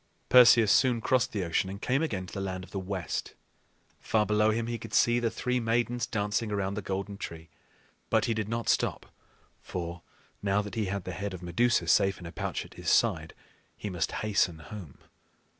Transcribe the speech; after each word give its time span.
Perseus 0.29 0.71
soon 0.71 0.99
crossed 0.99 1.31
the 1.31 1.43
ocean 1.43 1.69
and 1.69 1.79
came 1.79 2.01
again 2.01 2.25
to 2.25 2.33
the 2.33 2.41
Land 2.41 2.63
of 2.63 2.71
the 2.71 2.79
West. 2.79 3.35
Far 3.99 4.25
below 4.25 4.49
him 4.49 4.65
he 4.65 4.79
could 4.79 4.95
see 4.95 5.19
the 5.19 5.29
three 5.29 5.59
Maidens 5.59 6.07
dancing 6.07 6.51
around 6.51 6.73
the 6.73 6.81
golden 6.81 7.17
tree; 7.19 7.49
but 8.09 8.25
he 8.25 8.33
did 8.33 8.49
not 8.49 8.67
stop, 8.67 9.05
for, 9.61 10.01
now 10.41 10.63
that 10.63 10.73
he 10.73 10.85
had 10.87 11.03
the 11.03 11.11
head 11.11 11.35
of 11.35 11.43
Medusa 11.43 11.85
safe 11.85 12.17
in 12.17 12.23
the 12.23 12.31
pouch 12.31 12.65
at 12.65 12.73
his 12.73 12.89
side, 12.89 13.35
he 13.77 13.91
must 13.91 14.11
hasten 14.23 14.57
home. 14.57 14.97